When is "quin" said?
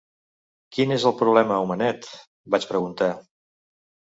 0.77-0.93